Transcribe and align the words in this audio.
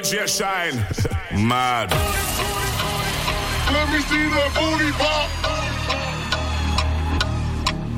DJ 0.00 0.26
Shine. 0.26 0.76
Mad. 1.46 1.90
Let 3.70 3.86
me 3.92 4.00
see 4.00 4.28
that 4.32 4.50
booty 4.56 4.90
pop. 4.96 5.28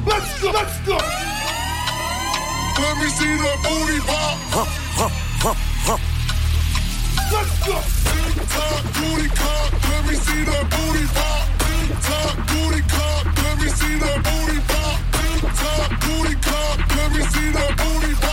Let's 0.04 0.42
go, 0.42 0.50
let's 0.50 0.78
go. 0.80 0.98
Let 2.82 2.96
me 2.98 3.06
see 3.06 3.36
that 3.38 3.58
booty 3.62 4.00
pop. 4.00 4.36
Huh, 4.50 4.66
huh, 4.98 5.10
huh, 5.44 5.54
huh. 5.86 5.98
Let's 7.30 7.54
go. 7.66 7.78
Top 8.50 8.82
booty 8.98 9.28
cock. 9.38 9.70
Let 9.90 10.02
me 10.08 10.14
see 10.26 10.42
that 10.42 10.66
booty 10.74 11.06
pop. 11.14 11.46
Top 12.02 12.34
booty 12.50 12.82
cock. 12.90 13.24
Let 13.44 13.54
me 13.62 13.68
see 13.78 13.94
that 14.02 14.18
booty 14.26 14.58
pop. 14.66 14.98
Top 15.54 15.90
booty 16.02 16.34
cock. 16.34 16.78
Let 16.96 17.08
me 17.12 17.22
see 17.30 17.48
that 17.52 17.72
booty 17.78 18.14
pop. 18.16 18.32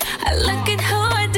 I 0.00 0.34
look 0.34 0.68
at 0.68 0.80
who 0.80 0.96
I 0.96 1.26
do. 1.26 1.37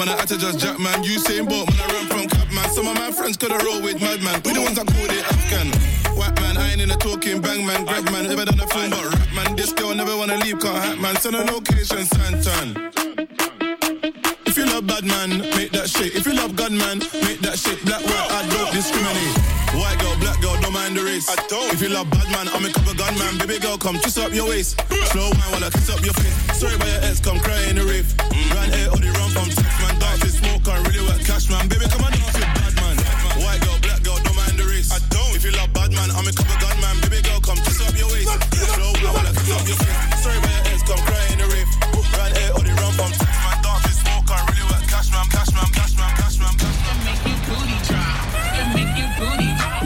man, 0.00 0.08
I 0.08 0.20
had 0.20 0.28
to 0.28 0.38
just 0.38 0.58
jack, 0.58 0.78
man. 0.78 1.04
You 1.04 1.18
saying 1.18 1.44
boat, 1.44 1.68
man, 1.68 1.80
I 1.84 1.92
ran 1.92 2.06
from 2.08 2.24
cap, 2.28 2.48
man. 2.52 2.68
Some 2.72 2.88
of 2.88 2.96
my 2.96 3.12
friends 3.12 3.36
could 3.36 3.52
have 3.52 3.62
rolled 3.62 3.84
with 3.84 4.00
madman. 4.00 4.40
We 4.44 4.56
the 4.56 4.62
ones 4.64 4.76
that 4.80 4.88
called 4.88 5.12
it 5.12 5.24
Afghan. 5.28 5.68
White 6.16 6.40
man, 6.40 6.56
I 6.56 6.72
ain't 6.72 6.80
in 6.80 6.90
a 6.90 6.96
talking 6.96 7.40
bang, 7.40 7.66
man. 7.66 7.84
Grab, 7.84 8.08
man. 8.08 8.24
Never 8.24 8.46
done 8.48 8.60
a 8.60 8.66
film 8.72 8.90
but 8.90 9.04
rap, 9.12 9.28
man. 9.36 9.56
This 9.56 9.72
girl 9.72 9.94
never 9.94 10.16
wanna 10.16 10.40
leave, 10.40 10.58
can't 10.58 10.80
hat, 10.80 10.98
man. 10.98 11.16
Send 11.20 11.36
a 11.36 11.44
location, 11.44 12.08
Santan 12.08 12.80
If 14.48 14.56
you 14.56 14.64
love 14.72 14.86
bad 14.86 15.04
man, 15.04 15.44
make 15.52 15.72
that 15.76 15.88
shit. 15.92 16.16
If 16.16 16.24
you 16.24 16.32
love 16.32 16.56
gunman, 16.56 17.04
make 17.20 17.44
that 17.44 17.60
shit. 17.60 17.84
Black, 17.84 18.00
white, 18.00 18.30
I 18.32 18.40
don't 18.48 18.72
discriminate. 18.72 19.36
White 19.76 20.00
girl, 20.00 20.16
black 20.16 20.40
girl, 20.40 20.56
don't 20.64 20.72
mind 20.72 20.96
the 20.96 21.04
race. 21.04 21.28
I 21.28 21.36
don't. 21.52 21.68
If 21.76 21.82
you 21.84 21.92
love 21.92 22.08
bad 22.08 22.24
man, 22.32 22.48
I'm 22.48 22.64
a 22.64 22.72
couple 22.72 22.96
gunman. 22.96 23.36
Baby 23.36 23.60
girl, 23.60 23.76
come 23.76 24.00
twist 24.00 24.16
up 24.16 24.32
your 24.32 24.48
waist. 24.48 24.80
Slow 25.12 25.28
wine 25.28 25.50
while 25.52 25.64
I 25.64 25.70
kiss 25.70 25.92
up 25.92 26.00
your 26.00 26.14
face. 26.14 26.36
Sorry 26.56 26.74
about 26.74 26.88
your 26.88 27.04
ex, 27.04 27.20
come 27.20 27.38
cry 27.40 27.60
in 27.68 27.76
the 27.76 27.84
rave. 27.84 28.08
Mm. 28.32 28.54
Run 28.56 28.70
air 28.72 28.88
or 28.88 28.96
the 28.96 29.12
run 29.12 29.30
from 29.36 29.59
cash 31.40 31.50
man. 31.50 31.68
Baby, 31.68 31.86
come 31.88 32.04
on 32.04 32.12
dance 32.12 32.36
with 32.36 32.52
bad 32.52 32.74
man. 32.76 32.96
White 33.40 33.60
girl, 33.64 33.78
black 33.80 34.02
girl, 34.02 34.18
don't 34.20 34.36
mind 34.36 34.58
the 34.58 34.64
race. 34.64 34.92
I 34.92 34.98
don't. 35.08 35.32
If 35.36 35.44
you 35.44 35.52
love 35.52 35.72
bad 35.72 35.92
man, 35.92 36.10
I'm 36.12 36.26
a 36.26 36.32
couple 36.32 36.56
gunman. 36.60 37.00
Baby 37.08 37.22
girl, 37.24 37.40
come 37.40 37.56
twist 37.56 37.80
up 37.80 37.96
your 37.96 38.08
waist. 38.12 38.28
Slow 38.76 38.92
wine 39.00 39.14
while 39.14 39.26
I 39.26 39.32
kiss 39.32 39.50
up 39.56 39.64
your 39.64 39.78
face. 39.80 39.96
Sorry 40.20 40.36
about 40.36 40.52
your 40.52 40.74
ex, 40.74 40.82
come 40.84 41.00
cry 41.08 41.24
in 41.32 41.38
the 41.40 41.48
rave. 41.48 41.70
Run 42.16 42.32
air 42.36 42.50
or 42.52 42.62
the 42.64 42.74
run 42.76 42.92
from 42.92 43.12
sex 43.16 43.32
man. 43.40 43.56
Dance 43.64 43.84
with 43.88 43.98
smoke, 44.04 44.24
can't 44.28 44.44
really 44.52 44.66
work 44.68 44.84
cash 44.90 45.08
man, 45.14 45.26
cash 45.32 45.50
man, 45.56 45.68
cash 45.72 45.94
man, 45.96 46.12
cash 46.20 46.36
man, 46.36 46.54
cash 46.60 46.78
man. 46.84 46.96
Make 47.08 47.22
your 47.24 47.40
booty 47.48 47.78
drop. 47.88 48.20
Make 48.76 48.92
your 49.00 49.10
booty 49.16 49.50
drop. 49.56 49.82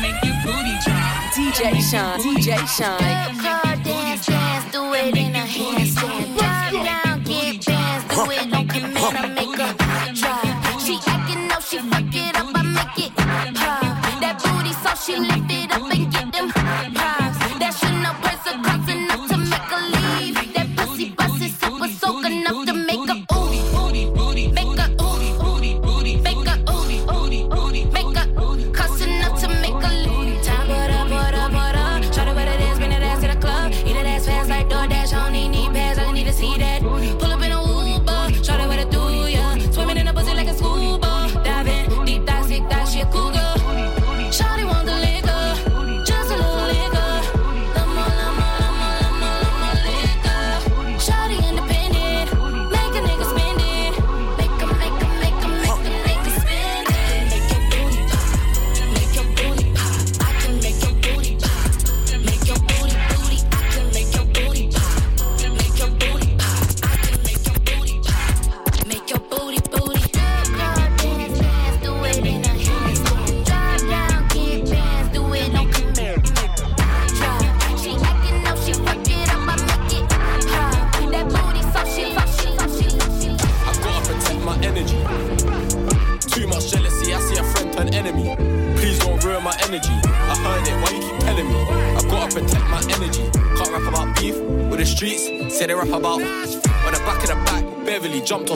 Make 0.00 0.20
your 0.24 0.36
booty 0.44 0.74
drop. 0.80 1.12
DJ 1.36 1.60
Shine, 1.84 2.18
DJ 2.24 2.48
Shine. 2.64 3.36
Car 3.42 3.76
dance, 3.84 4.24
dance, 4.26 4.64
do 4.72 4.82
it 4.96 5.16
in 5.16 5.36
a 5.36 5.44
handstand. 5.44 6.40
Drive 6.40 6.72
down, 6.72 7.16
get 7.26 7.60
bands, 7.66 8.04
do 8.08 8.22
it 8.32 8.48
on 8.48 8.64
command. 8.68 9.16
I 9.16 9.28
make 9.34 9.45
she 15.06 15.16
lifted 15.16 15.70
up 15.70 15.82
and 15.92 16.05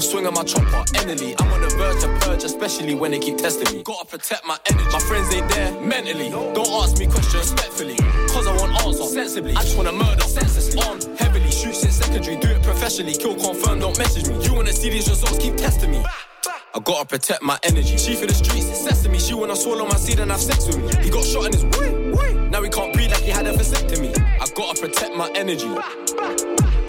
Off 0.01 0.07
swinging 0.07 0.33
my 0.33 0.43
chopper. 0.45 0.83
Enemy, 0.97 1.35
I'm 1.39 1.53
on 1.53 1.61
the 1.61 1.69
verge 1.77 2.03
of 2.05 2.21
purge, 2.23 2.43
especially 2.43 2.95
when 2.95 3.11
they 3.11 3.19
keep 3.19 3.37
testing 3.37 3.77
me. 3.77 3.83
Gotta 3.83 4.07
protect 4.07 4.47
my 4.47 4.57
energy. 4.71 4.89
My 4.91 4.99
friends 4.99 5.35
ain't 5.35 5.47
there 5.51 5.79
mentally. 5.83 6.31
Don't 6.31 6.73
ask 6.83 6.97
me 6.99 7.05
questions 7.05 7.53
respectfully, 7.53 7.97
cause 8.33 8.47
I 8.47 8.57
want 8.57 8.73
answer 8.81 9.05
sensibly. 9.05 9.53
I 9.53 9.61
just 9.63 9.77
wanna 9.77 9.93
murder 9.93 10.23
senselessly. 10.23 10.81
On 10.85 11.17
heavily, 11.19 11.51
shoot 11.51 11.75
since 11.75 11.97
secondary, 11.97 12.37
do 12.37 12.49
it 12.49 12.63
professionally. 12.63 13.13
Kill 13.13 13.35
confirm, 13.35 13.81
don't 13.81 13.99
message 13.99 14.27
me. 14.27 14.43
You 14.43 14.55
wanna 14.55 14.73
see 14.73 14.89
these 14.89 15.07
results, 15.07 15.37
keep 15.37 15.57
testing 15.57 15.91
me. 15.91 16.03
I 16.75 16.81
gotta 16.83 17.05
protect 17.05 17.43
my 17.43 17.59
energy. 17.63 17.99
She 17.99 18.15
for 18.15 18.25
the 18.25 18.33
streets, 18.33 18.69
sesame. 18.81 19.19
She 19.19 19.35
wanna 19.35 19.55
swallow 19.55 19.85
my 19.85 19.97
seed 19.97 20.19
and 20.19 20.31
have 20.31 20.41
sex 20.41 20.67
with 20.67 20.79
me. 20.79 21.05
He 21.05 21.11
got 21.11 21.27
shot 21.27 21.45
in 21.45 21.53
his 21.53 21.65
way. 21.77 22.49
Now 22.49 22.63
he 22.63 22.71
can't 22.71 22.95
breathe 22.95 23.11
like 23.11 23.23
he 23.23 23.33
had 23.33 23.47
a 23.47 23.53
vasectomy. 23.53 24.17
I 24.17 24.47
gotta 24.57 24.81
protect 24.81 25.15
my 25.15 25.29
energy. 25.35 25.69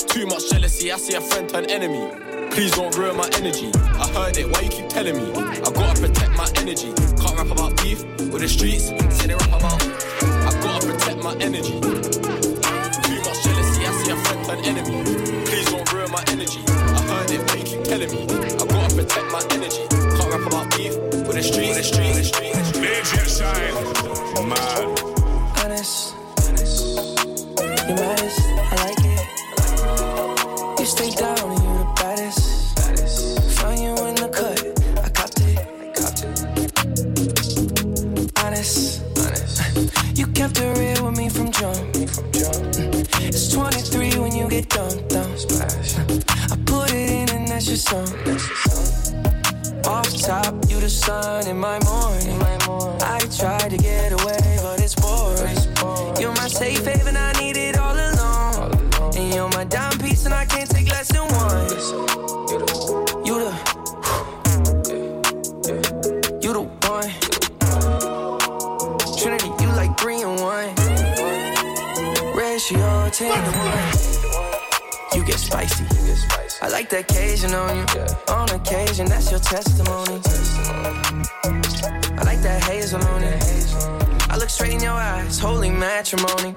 Too 0.07 0.25
much 0.27 0.49
jealousy, 0.49 0.93
I 0.93 0.97
see 0.97 1.15
a 1.15 1.19
friend 1.19 1.49
turn 1.49 1.65
enemy. 1.65 2.40
Please 2.51 2.71
don't 2.71 2.95
ruin 2.97 3.15
my 3.15 3.29
energy. 3.33 3.71
I 3.75 4.07
heard 4.09 4.37
it, 4.37 4.49
why 4.51 4.59
you 4.61 4.69
keep 4.69 4.89
telling 4.89 5.15
me? 5.15 5.31
I 5.33 5.71
gotta 5.71 6.01
protect 6.01 6.31
my 6.35 6.47
energy. 6.57 6.91
Can't 7.15 7.37
rap 7.37 7.49
about 7.49 7.77
beef 7.77 8.03
with 8.31 8.41
the 8.41 8.49
streets, 8.49 8.87
say 9.15 9.27
they 9.27 9.35
rap 9.35 9.47
about. 9.47 9.81
I 9.81 10.51
gotta 10.61 10.85
protect 10.85 11.23
my 11.23 11.33
energy. 11.39 11.79
Too 11.79 13.19
much 13.23 13.39
jealousy, 13.43 13.85
I 13.87 13.91
see 14.03 14.11
a 14.11 14.17
friend 14.17 14.45
turn 14.45 14.59
enemy. 14.65 15.03
Please 15.45 15.71
don't 15.71 15.93
ruin 15.93 16.11
my 16.11 16.23
energy. 16.27 16.61
I 16.67 17.01
heard 17.07 17.31
it, 17.31 17.39
why 17.47 17.55
you 17.55 17.63
keep 17.63 17.83
telling 17.85 18.11
me? 18.11 18.23
I 18.27 18.65
gotta 18.67 18.95
protect 18.95 19.31
my 19.31 19.41
energy. 19.51 19.87
Can't 19.89 20.29
rap 20.29 20.45
about 20.45 20.75
beef 20.75 20.95
with 21.25 21.35
the 21.35 21.43
streets, 21.43 21.69
with 21.69 21.77
the 21.77 21.83
streets, 21.83 22.17
with 22.17 22.17
the 22.17 22.23
streets. 22.25 22.71
DJ 22.75 23.27
Shine. 23.31 24.49
Mad. 24.49 25.11
honest. 25.63 26.15
You 27.87 27.95
maddest, 27.95 28.50
from 41.31 41.51
jump. 41.51 41.77
It's 43.23 43.53
23 43.53 44.19
when 44.19 44.35
you 44.35 44.49
get 44.49 44.69
dumped 44.69 45.09
down. 45.09 45.31
I 46.51 46.57
put 46.65 46.91
it 46.91 47.09
in 47.09 47.29
and 47.29 47.47
that's 47.47 47.67
your 47.67 47.77
song. 47.77 48.07
Off 49.85 50.09
top, 50.21 50.53
you 50.69 50.79
the 50.79 50.89
sun 50.89 51.47
in 51.47 51.57
my 51.57 51.79
morning. 51.85 52.41
I 53.01 53.19
tried 53.37 53.69
to 53.71 53.77
get 53.77 54.11
away, 54.11 54.59
but 54.61 54.79
it's 54.81 54.95
boring. 54.95 55.57
You're 56.19 56.35
my 56.35 56.47
safe 56.47 56.85
haven, 56.85 57.15
I 57.15 57.30
You 75.51 75.57
get 75.57 76.17
spicy. 76.17 76.63
I 76.63 76.69
like 76.69 76.89
the 76.89 76.99
occasion 76.99 77.53
on 77.53 77.75
you. 77.75 77.83
On 78.33 78.49
occasion, 78.51 79.05
that's 79.07 79.29
your 79.29 79.39
testimony. 79.41 80.21
I 82.17 82.23
like 82.23 82.41
that 82.41 82.63
hazel 82.63 83.03
on 83.03 83.21
it. 83.21 83.43
I 84.29 84.37
look 84.37 84.49
straight 84.49 84.73
in 84.73 84.79
your 84.81 84.93
eyes, 84.93 85.39
holy 85.39 85.69
matrimony. 85.69 86.55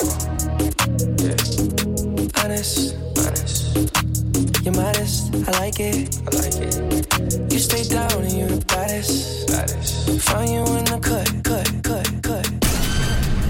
Honest, 2.43 2.95
honest. 3.19 4.65
You're 4.65 4.75
modest, 4.75 5.35
I 5.49 5.51
like 5.59 5.81
it. 5.81 6.21
I 6.27 6.37
like 6.37 6.57
it. 6.57 7.53
You 7.53 7.59
stay 7.59 7.83
down 7.83 8.13
and 8.23 8.33
you 8.33 8.47
the 8.47 8.65
baddest. 8.67 9.49
baddest. 9.49 10.23
Find 10.23 10.51
you 10.51 10.61
in 10.61 10.85
the 10.85 10.99
cut, 11.03 11.29
cut, 11.43 11.69
cut, 11.83 12.23
cut. 12.23 12.49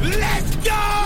Let's 0.02 0.56
go! 0.66 1.03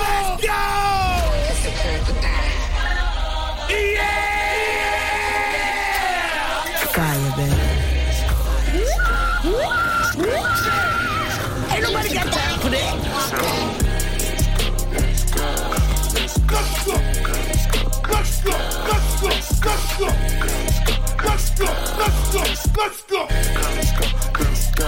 Let's 22.79 23.03
go. 23.03 23.27
Let's 23.29 23.51
go. 23.51 24.07
Let's 24.39 24.71
go. 24.79 24.87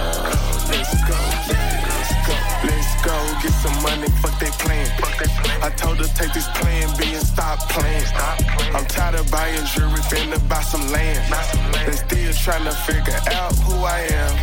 Let's 0.71 0.95
go. 1.03 1.19
Let's 1.51 2.13
go. 2.23 2.35
Let's 2.63 2.91
go. 3.03 3.15
Get 3.43 3.51
some 3.51 3.83
money, 3.83 4.07
fuck 4.23 4.39
they 4.39 4.49
plan. 4.63 4.87
Fuck 4.97 5.19
they 5.19 5.27
plan. 5.27 5.61
I 5.61 5.69
told 5.75 5.97
her 5.97 6.07
take 6.15 6.31
this 6.31 6.47
plan 6.55 6.87
B 6.97 7.13
and 7.13 7.27
stop 7.27 7.59
playing. 7.67 8.05
stop 8.05 8.39
I'm 8.73 8.85
tired 8.85 9.15
of 9.15 9.29
buying 9.29 9.65
jewelry, 9.75 9.99
finna 10.07 10.39
buy 10.47 10.61
some 10.61 10.87
land. 10.89 11.19
Buy 11.29 11.43
some 11.43 11.71
land. 11.73 11.91
They 11.91 11.97
still 11.97 12.33
trying 12.33 12.63
to 12.63 12.71
figure 12.87 13.19
out 13.35 13.55
who 13.59 13.75
I 13.83 13.99
am, 14.07 14.35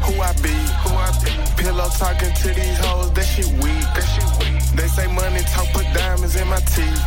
who 0.00 0.22
I 0.22 0.32
be. 0.40 0.56
Who 0.88 0.96
I 0.96 1.12
be. 1.22 1.62
Pillow 1.62 1.90
talking 1.98 2.32
to 2.32 2.48
these 2.48 2.78
hoes, 2.78 3.12
that 3.12 3.26
shit 3.26 3.52
weak. 3.62 3.84
They 4.74 4.88
say 4.88 5.06
money 5.12 5.40
talk, 5.52 5.68
put 5.72 5.84
diamonds 5.92 6.36
in 6.36 6.48
my 6.48 6.60
teeth. 6.72 7.02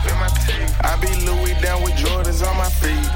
I 0.82 0.98
be 1.02 1.10
Louis 1.26 1.56
down 1.62 1.82
with 1.84 1.94
Jordans 1.94 2.46
on 2.46 2.56
my 2.58 2.70
feet. 2.70 3.10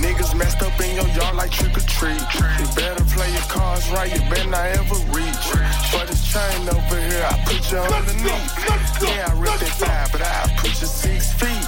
Niggas 0.00 0.34
messed 0.36 0.62
up 0.62 0.78
in 0.80 0.94
your 0.96 1.08
yard 1.08 1.36
like 1.36 1.50
trick 1.50 1.76
or 1.76 1.80
treat. 1.80 2.20
You 2.58 2.66
better 2.74 3.04
play 3.04 3.30
your 3.32 3.48
cards 3.48 3.88
right, 3.90 4.10
you 4.12 4.20
better 4.30 4.48
not 4.50 4.66
ever 4.66 4.94
reach. 5.10 5.46
For 5.90 6.06
this 6.06 6.22
chain 6.32 6.68
over 6.68 7.00
here, 7.00 7.26
I 7.26 7.34
put 7.44 7.70
you 7.70 7.78
underneath. 7.78 9.02
Yeah, 9.02 9.28
I 9.28 9.32
ripped 9.40 9.60
that 9.60 9.74
five, 9.78 10.12
but 10.12 10.22
I 10.22 10.54
put 10.58 10.70
you 10.80 10.86
six 10.86 11.32
feet. 11.34 11.66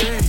Hey, 0.00 0.20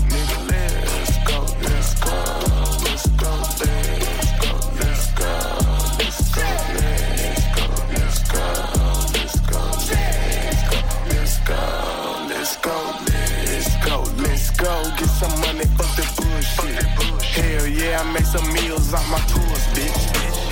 make 18.26 18.42
some 18.42 18.54
meals 18.54 18.94
off 18.94 19.10
my 19.12 19.20
tours, 19.28 19.66
bitch. 19.78 20.02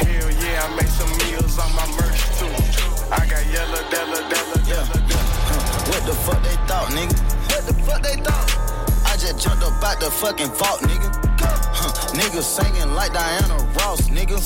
Hell 0.06 0.30
yeah, 0.46 0.63
I 0.63 0.75
make 0.75 0.88
some 0.88 1.10
meals 1.25 1.58
off 1.58 1.74
my 1.75 1.88
merch 1.98 2.22
too. 2.38 2.53
I 3.12 3.25
got 3.25 3.44
yellow, 3.50 3.82
della, 3.89 4.22
della, 4.30 4.58
della, 4.68 4.98
della. 5.08 5.34
What 5.89 6.06
the 6.06 6.13
fuck 6.13 6.42
they 6.44 6.58
thought, 6.68 6.89
nigga? 6.94 7.18
What 7.50 7.65
the 7.65 7.74
fuck 7.84 8.01
they 8.03 8.18
thought? 8.22 8.50
I 9.06 9.18
just 9.18 9.39
jumped 9.39 9.63
up 9.63 9.84
out 9.84 10.00
the 10.00 10.12
fucking 10.12 10.51
vault, 10.53 10.82
nigga. 10.82 11.10
Huh, 11.42 12.13
nigga 12.13 12.42
singing 12.42 12.94
like 12.94 13.13
Diana 13.13 13.58
Ross, 13.80 14.08
nigga. 14.10 14.38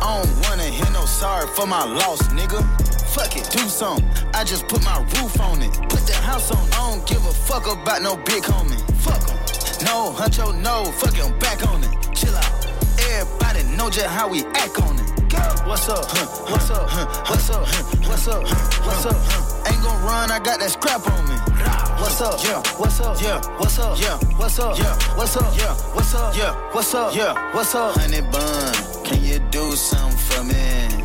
I 0.00 0.22
don't 0.22 0.48
wanna 0.48 0.64
hear 0.64 0.90
no 0.92 1.04
sorry 1.04 1.48
for 1.48 1.66
my 1.66 1.84
loss, 1.84 2.22
nigga. 2.28 2.60
Fuck 3.12 3.36
it, 3.36 3.48
do 3.50 3.68
something. 3.68 4.08
I 4.32 4.44
just 4.44 4.68
put 4.68 4.82
my 4.84 4.98
roof 5.20 5.38
on 5.40 5.60
it. 5.62 5.72
Put 5.90 6.06
the 6.06 6.14
house 6.14 6.50
on. 6.50 6.66
I 6.72 6.90
don't 6.90 7.06
give 7.06 7.24
a 7.26 7.32
fuck 7.32 7.66
about 7.66 8.00
no 8.02 8.16
big 8.16 8.44
homie. 8.44 8.80
Fuck 9.04 9.28
'em. 9.28 9.36
No, 9.84 10.12
huncho, 10.12 10.54
no. 10.54 10.84
Fuck 10.92 11.18
it, 11.18 11.24
I'm 11.24 11.38
back 11.38 11.66
on 11.68 11.82
it. 11.84 11.90
Chill 12.14 12.34
know 13.80 13.88
just 13.88 14.06
how 14.06 14.28
we 14.28 14.44
act 14.60 14.78
on 14.82 14.94
it. 14.98 15.08
What's 15.66 15.88
up? 15.88 16.04
What's 16.50 16.70
up? 16.70 16.84
What's 17.30 17.50
up? 17.50 17.66
What's 18.06 18.28
up? 18.28 18.42
What's 18.84 19.06
up? 19.06 19.16
Ain't 19.66 19.82
gon' 19.82 20.02
run, 20.02 20.30
I 20.30 20.38
got 20.38 20.60
that 20.60 20.70
scrap 20.70 21.06
on 21.06 21.24
me. 21.28 21.36
What's 22.00 22.20
up? 22.20 22.44
Yeah. 22.44 22.60
What's 22.76 23.00
up? 23.00 23.22
Yeah. 23.22 23.40
What's 23.56 23.78
up? 23.78 23.98
Yeah. 23.98 24.18
What's 24.36 24.58
up? 24.58 24.78
Yeah. 24.78 24.94
What's 25.16 25.36
up? 25.36 25.56
Yeah. 25.56 25.74
What's 25.94 26.14
up? 26.14 26.36
Yeah. 26.36 26.72
What's 26.74 26.94
up? 26.94 27.16
Yeah. 27.16 27.54
What's 27.54 27.74
up? 27.74 27.96
Honey 27.96 28.20
bun, 28.20 29.04
can 29.04 29.24
you 29.24 29.38
do 29.50 29.72
something 29.72 30.18
for 30.18 30.44
me? 30.44 30.99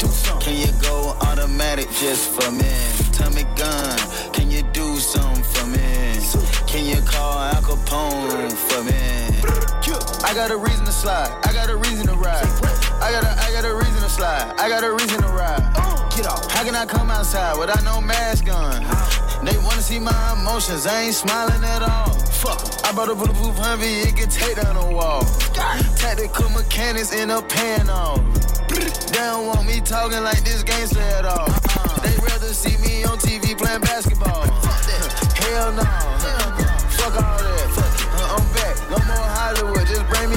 Can 0.46 0.58
you 0.58 0.72
go 0.80 1.18
automatic 1.22 1.90
just 1.90 2.30
for 2.30 2.52
me? 2.52 2.70
Tommy 3.12 3.46
gun, 3.58 3.98
can 4.32 4.52
you 4.52 4.62
do 4.74 4.98
something 4.98 5.44
for 5.44 5.66
me? 5.66 6.20
Can 6.68 6.86
you 6.86 7.02
call 7.02 7.40
Al 7.40 7.64
Capone 7.64 8.54
for 8.54 8.84
me? 8.84 8.94
I 10.24 10.36
got 10.36 10.52
a 10.52 10.56
reason 10.56 10.86
to 10.86 10.92
slide. 10.92 11.36
I 11.46 11.52
got 11.52 11.72
a 11.72 11.76
reason 11.76 12.06
to 12.06 12.14
ride. 12.14 12.46
I 13.02 13.12
got 13.12 13.24
a, 13.24 13.42
I 13.42 13.52
got 13.54 13.66
a 13.66 13.74
reason 13.74 14.04
to 14.04 14.10
slide. 14.10 14.54
I 14.60 14.70
got 14.70 14.84
a 14.84 14.94
reason 14.94 15.20
to 15.24 15.30
ride. 15.30 15.64
Get 16.16 16.28
off. 16.28 16.52
How 16.52 16.64
can 16.64 16.76
I 16.76 16.86
come 16.86 17.10
outside 17.10 17.58
without 17.58 17.84
no 17.84 18.00
mask 18.00 18.48
on? 18.48 18.84
They 19.44 19.58
wanna 19.58 19.82
see 19.82 19.98
my 19.98 20.34
emotions. 20.40 20.86
I 20.86 21.06
ain't 21.06 21.16
smiling 21.16 21.64
at 21.64 21.82
all. 21.82 22.16
I 22.86 22.92
brought 22.94 23.10
a 23.10 23.16
bulletproof 23.16 23.56
Humvee. 23.56 24.06
It 24.06 24.16
can 24.16 24.30
take 24.30 24.58
down 24.58 24.76
a 24.76 24.94
wall. 24.94 25.24
Tactical 25.98 26.50
mechanics 26.52 27.12
in 27.16 27.32
a 27.32 27.42
pan 27.42 27.90
off. 27.90 28.55
They 28.76 29.20
don't 29.20 29.48
want 29.48 29.66
me 29.66 29.80
talking 29.82 30.22
like 30.24 30.44
this 30.44 30.64
gangster 30.64 31.00
at 31.00 31.26
all. 31.26 31.48
They 32.04 32.16
rather 32.20 32.54
see 32.54 32.78
me 32.78 33.04
on 33.06 33.18
TV 33.18 33.58
playing 33.58 33.82
basketball. 33.82 34.44
Hell 35.40 35.72
no. 35.72 35.84
Fuck 37.00 37.16
all 37.16 37.40
that. 37.40 37.68
I'm 38.36 38.44
back. 38.54 38.76
No 38.92 38.98
more 39.08 39.28
Hollywood. 39.38 39.88
Just 39.88 40.06
bring 40.10 40.30
me 40.30 40.35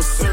purple 0.00 0.29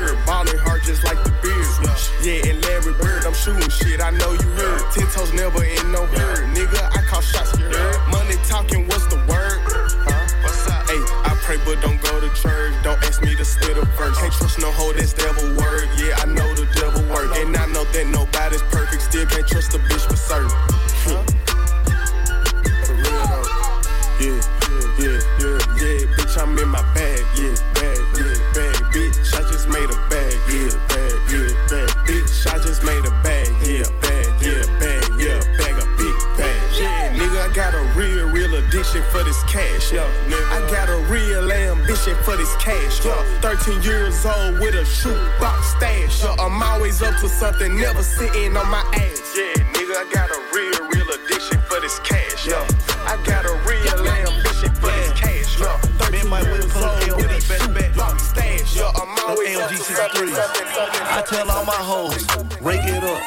something, 47.48 47.80
never 47.80 48.04
sitting 48.04 48.58
on 48.58 48.70
my 48.70 48.84
ass. 48.94 49.36
Yeah, 49.36 49.63
nigga, 49.72 49.96
I 49.96 50.06
got 50.12 50.30
a 50.30 50.39
real, 50.51 50.80
real 50.92 51.10
addiction 51.16 51.60
for 51.70 51.80
this 51.80 52.00
cash. 52.00 52.48
Yeah, 52.48 52.68
I 53.08 53.16
got 53.24 53.46
a 53.46 53.56
real 53.63 54.00
ambition 54.04 54.72
for 54.75 54.92
this 54.92 55.12
cash. 55.16 55.60
Yeah, 55.60 55.77
13 56.12 56.27
years 56.27 56.75
old 56.75 57.16
with 57.16 57.32
a 57.32 57.39
shoe 57.39 57.96
box 57.96 58.24
stash. 58.30 58.75
Yeah, 58.75 58.92
I'm 58.96 59.16
always 59.30 59.58
up 59.58 59.70
to 59.70 59.77
something, 59.77 60.27
something. 60.27 60.68
I 61.08 61.24
tell 61.25 61.50
all 61.50 61.66
my 61.66 61.82
hoes, 61.92 62.27
rake 62.62 62.84
it 62.84 63.04
up, 63.04 63.22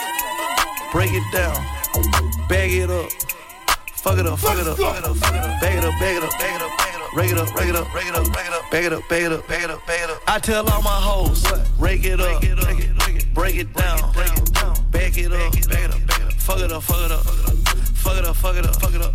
break 0.93 1.12
it 1.12 1.25
down, 1.33 1.57
bag 2.49 2.73
it 2.73 2.91
up, 2.91 3.11
fuck 3.93 4.19
it 4.19 4.27
up, 4.27 4.39
fuck 4.39 4.59
it 4.59 4.67
up, 4.67 4.77
fuck 4.77 4.99
it 4.99 5.05
up, 5.05 5.17
fuck 5.17 5.35
it 5.35 5.41
up, 5.41 5.61
bag 5.61 5.79
it 5.79 5.85
up, 5.85 5.95
bag 5.99 6.17
it 6.17 6.23
up, 6.23 6.39
bag 6.39 6.57
it 6.57 6.62
up, 6.62 6.90
rake 7.14 7.33
it 7.33 7.38
up, 7.38 7.55
rake 7.55 7.69
it 7.69 7.76
up, 7.76 7.95
rake 7.95 8.07
it 8.07 8.14
up, 8.14 8.26
rake 8.35 8.47
it 8.47 8.52
up, 8.52 8.71
bag 8.71 8.85
it 8.85 8.93
up, 8.93 9.09
bag 9.09 9.25
it 9.25 9.33
up, 9.33 9.49
bag 9.49 9.62
it 9.64 9.71
up, 9.71 9.87
bag 9.87 10.02
it 10.05 10.11
up. 10.11 10.23
I 10.26 10.38
tell 10.38 10.69
all 10.69 10.83
my 10.83 10.90
hoes, 10.90 11.45
rake 11.79 12.05
it 12.05 12.21
up, 12.21 12.40
break 13.35 13.57
it 13.57 13.73
down, 13.75 14.12
bag 14.12 14.38
it 14.38 14.57
up, 14.57 14.90
bag 14.93 15.17
it 15.19 15.33
up, 15.33 15.55
fuck 16.38 16.61
it 16.61 16.73
up, 16.73 16.83
fuck 16.83 17.05
it 17.05 17.12
up, 17.12 17.25
fuck 17.25 18.17
it 18.17 18.25
up, 18.25 18.37
fuck 18.37 18.57
it 18.57 18.67
up, 18.67 18.76
fuck 18.81 18.95
it 18.95 19.02
up. 19.02 19.14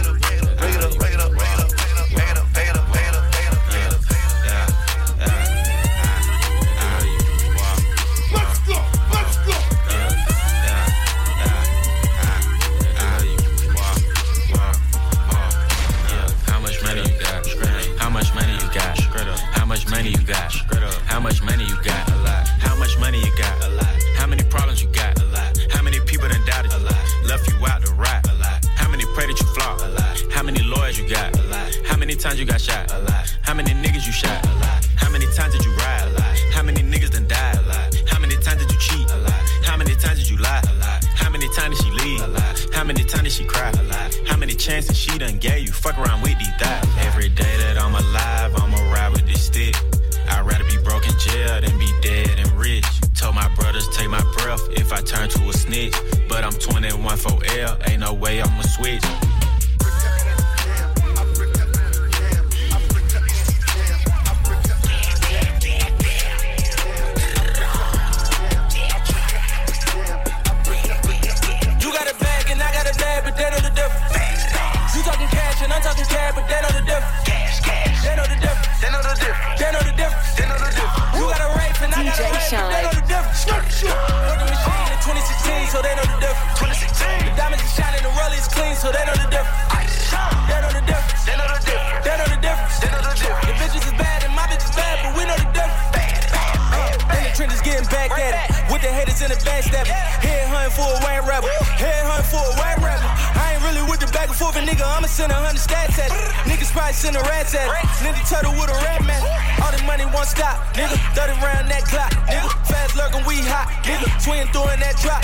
At 107.61 107.69
it. 107.69 107.85
Nigga 108.01 108.21
turtle 108.25 108.53
with 108.57 108.73
a 108.73 108.77
rat 108.81 109.01
man. 109.05 109.21
All 109.61 109.71
the 109.71 109.81
money 109.85 110.05
won't 110.09 110.27
stop. 110.27 110.57
Nigga, 110.73 110.97
30 111.13 111.37
round 111.45 111.69
that 111.69 111.85
clock. 111.85 112.11
Nigga, 112.25 112.49
fast 112.65 112.97
lurking, 112.97 113.23
we 113.29 113.37
hot. 113.45 113.69
Nigga, 113.85 114.09
twin 114.25 114.47
throwing 114.49 114.81
that 114.81 114.97
drop. 114.97 115.21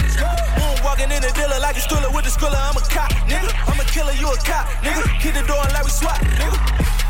Moon 0.61 0.75
walking 0.85 1.09
in 1.09 1.21
the 1.21 1.31
dealer 1.33 1.59
like 1.59 1.77
a 1.77 1.83
stroller 1.83 2.09
with 2.13 2.29
a 2.29 2.33
stroller. 2.33 2.59
I'm 2.61 2.77
a 2.77 2.83
cop. 2.85 3.09
Nigga, 3.25 3.49
I'm 3.65 3.79
a 3.79 3.85
killer, 3.89 4.13
you 4.13 4.29
a 4.29 4.37
cop. 4.45 4.69
Nigga, 4.85 5.01
keep 5.21 5.33
the 5.33 5.43
door 5.49 5.61
like 5.73 5.83
we 5.83 5.91
swap. 5.91 6.21
Nigga, 6.37 6.57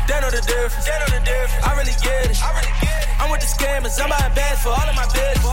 they 0.08 0.18
know 0.24 0.32
the 0.32 0.40
difference. 0.40 0.88
They 0.88 0.96
know 0.96 1.10
the 1.12 1.20
difference. 1.20 1.64
I 1.64 1.70
really 1.76 1.96
get 2.00 2.32
it. 2.32 2.38
I 2.40 2.48
really 2.56 2.74
get 2.80 2.96
it. 3.04 3.20
I'm 3.20 3.28
with 3.28 3.44
the 3.44 3.50
scammers. 3.50 4.00
I'm 4.00 4.08
buying 4.08 4.32
bags 4.32 4.64
for 4.64 4.72
all 4.72 4.88
of 4.88 4.96
my 4.96 5.04
business. 5.12 5.44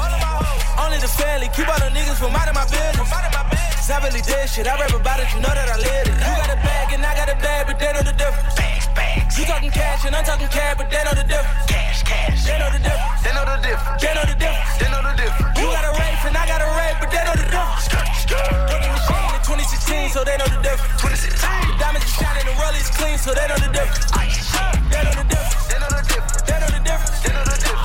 Only 0.79 1.00
the 1.03 1.12
family. 1.12 1.51
Keep 1.51 1.67
all 1.67 1.82
the 1.82 1.91
niggas 1.91 2.20
from 2.22 2.32
out 2.32 2.48
of 2.48 2.55
my 2.55 2.63
business. 2.72 3.03
Cause 3.05 3.91
I 3.91 4.00
really 4.01 4.22
did 4.22 4.48
shit. 4.50 4.65
I 4.67 4.79
rap 4.79 4.94
about 4.96 5.20
it. 5.20 5.27
You 5.36 5.44
know 5.44 5.51
that 5.51 5.67
I 5.67 5.77
live 5.77 6.08
it. 6.08 6.15
You 6.15 6.34
got 6.39 6.50
a 6.55 6.60
bag 6.63 6.94
and 6.94 7.03
I 7.05 7.13
got 7.20 7.29
a 7.29 7.38
bag, 7.38 7.67
but 7.67 7.77
they 7.77 7.91
know 7.94 8.01
the 8.01 8.15
difference. 8.15 8.55
Bags, 8.55 8.85
bags. 9.15 9.39
You 9.39 9.45
talking 9.45 9.72
cash 9.72 10.05
and 10.05 10.15
I'm 10.15 10.24
talking 10.24 10.48
cash, 10.48 10.75
but 10.77 10.89
they 10.89 11.03
know 11.03 11.15
the 11.15 11.24
difference. 11.24 11.65
Cash, 11.67 12.03
cash. 12.03 12.45
They 12.45 12.57
know 12.60 12.69
the 12.72 12.79
difference. 12.79 13.24
They 13.24 13.34
know 13.34 13.45
the 13.45 13.57
difference. 13.62 14.01
They 14.01 14.13
know 14.13 14.25
the 14.25 14.36
difference. 14.36 14.77
They 14.79 14.89
know 14.91 15.01
the 15.01 15.13
difference. 15.15 15.60
You 15.60 15.65
got 15.72 15.86
a 15.86 15.91
rape 15.95 16.25
and 16.25 16.36
I 16.38 16.43
got 16.48 16.62
a 16.62 16.69
rape, 16.75 16.98
but 17.00 17.10
they 17.12 17.24
know 17.24 17.36
the 17.36 17.48
difference. 17.48 17.88
Put 18.25 18.81
the 18.84 18.89
machine 18.91 19.36
in 19.36 19.41
2016, 19.45 20.10
so 20.12 20.24
they 20.24 20.38
know 20.38 20.50
the 20.50 20.62
difference. 20.62 21.01
2016. 21.01 21.72
The 21.72 21.75
diamonds 21.79 22.05
is 22.05 22.13
shining, 22.15 22.43
and 22.43 22.50
the 22.50 22.55
rollie 22.60 22.81
is 22.81 22.89
clean, 22.91 23.17
so 23.17 23.31
they 23.34 23.48
know 23.48 23.60
the 23.60 23.72
difference. 23.72 24.12
They 24.12 25.03
know 25.03 25.13
the 25.15 25.25
difference. 25.25 25.65
They 25.69 25.79
know 25.79 25.89
the 25.89 26.01
difference. 26.03 26.41
They 26.43 26.57
know 26.60 26.69
the 26.72 26.81
difference. 26.84 27.19
They 27.24 27.31
know 27.34 27.43
the 27.45 27.55
difference. 27.55 27.85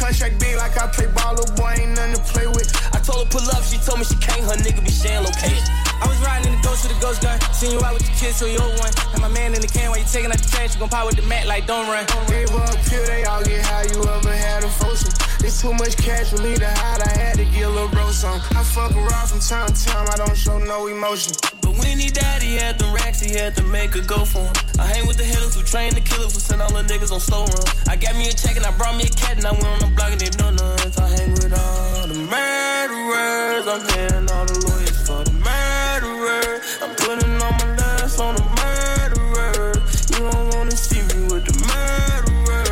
Contract 0.00 0.40
big 0.40 0.56
like 0.56 0.76
I 0.76 0.86
play 0.88 1.06
ball, 1.12 1.32
little 1.32 1.54
boy 1.56 1.72
ain't 1.76 1.96
nothing 1.96 2.16
to 2.16 2.24
play 2.32 2.46
with. 2.46 2.68
I 2.92 2.98
told 3.00 3.24
her 3.24 3.28
pull 3.30 3.44
up, 3.56 3.62
she 3.64 3.78
told 3.78 4.00
me 4.00 4.04
she 4.04 4.16
can't, 4.16 4.44
her 4.44 4.56
nigga 4.60 4.84
be 4.84 4.90
sharing 4.90 5.24
location. 5.24 5.64
I 6.00 6.08
was 6.08 6.18
riding 6.20 6.52
in 6.52 6.60
the 6.60 6.62
ghost 6.64 6.84
with 6.84 6.96
a 6.96 7.00
ghost 7.00 7.22
gun. 7.22 7.40
Seen 7.52 7.72
you 7.72 7.80
out 7.84 7.94
with 7.94 8.04
the 8.04 8.12
kids, 8.16 8.36
so 8.36 8.44
you 8.44 8.58
old 8.58 8.76
one. 8.80 8.92
And 9.12 9.20
my 9.22 9.28
man 9.28 9.54
in 9.54 9.60
the 9.60 9.68
can 9.68 9.88
while 9.88 10.00
you 10.00 10.04
taking 10.04 10.32
out 10.32 10.40
the 10.40 10.48
trash, 10.48 10.74
you 10.74 10.80
gon' 10.80 10.88
pop 10.88 11.06
with 11.06 11.16
the 11.16 11.24
mat 11.24 11.46
like 11.46 11.66
don't 11.66 11.88
run. 11.88 12.04
Gave 12.28 12.52
up 12.52 12.76
here, 12.88 13.06
they 13.06 13.24
all 13.24 13.44
get 13.44 13.64
high. 13.64 13.88
You 13.88 14.00
ever 14.02 14.32
had 14.32 14.64
a 14.64 14.68
foursome? 14.68 15.12
It's 15.40 15.60
too 15.60 15.72
much 15.72 15.96
cash 15.96 16.30
for 16.30 16.42
me 16.42 16.56
to 16.56 16.68
hide. 16.68 17.00
I 17.00 17.12
had 17.16 17.36
to 17.36 17.44
get 17.44 17.64
a 17.64 17.70
little 17.70 17.88
bro 17.88 18.10
some. 18.10 18.40
I 18.56 18.64
fuck 18.64 18.92
around 18.92 19.28
from 19.28 19.40
time 19.40 19.68
to 19.68 19.76
time. 19.84 20.08
I 20.10 20.16
don't 20.16 20.36
show 20.36 20.58
no 20.58 20.88
emotion. 20.88 21.59
When 21.80 21.98
he 21.98 22.10
died, 22.10 22.42
he 22.42 22.56
had 22.56 22.78
them 22.78 22.92
racks, 22.94 23.20
he 23.20 23.32
had 23.32 23.56
to 23.56 23.62
make 23.64 23.94
a 23.94 24.02
go 24.02 24.24
for 24.24 24.40
him. 24.40 24.52
I 24.78 24.84
hang 24.86 25.06
with 25.06 25.16
the 25.16 25.24
hitters 25.24 25.54
who 25.54 25.62
train 25.62 25.94
the 25.94 26.00
killers 26.00 26.34
who 26.34 26.40
send 26.40 26.60
all 26.62 26.72
the 26.72 26.82
niggas 26.82 27.12
on 27.12 27.20
slow 27.20 27.44
run. 27.46 27.64
I 27.88 27.96
got 27.96 28.14
me 28.16 28.28
a 28.28 28.32
check 28.32 28.56
and 28.56 28.66
I 28.66 28.70
brought 28.76 28.96
me 28.96 29.04
a 29.04 29.08
cat 29.08 29.36
and 29.38 29.46
I 29.46 29.52
went 29.52 29.66
on 29.66 29.80
the 29.80 29.92
block 29.96 30.12
and 30.12 30.20
they 30.20 30.30
know 30.36 30.50
none. 30.50 30.92
I 31.00 31.08
hang 31.16 31.32
with 31.32 31.52
all 31.52 32.06
the 32.06 32.18
murderers. 32.28 33.66
I'm 33.66 33.82
paying 33.88 34.28
all 34.28 34.44
the 34.44 34.56
lawyers 34.68 34.98
for 35.06 35.24
the 35.24 35.34
murderer. 35.40 36.60
I'm 36.84 36.92
putting 36.96 37.34
all 37.40 37.52
my 37.60 37.68
last 37.76 38.20
on 38.20 38.34
the 38.36 38.44
murderer. 38.60 39.72
You 40.12 40.30
don't 40.30 40.54
wanna 40.54 40.76
see 40.76 41.00
me 41.00 41.32
with 41.32 41.44
the 41.48 41.56
murderer. 41.64 42.68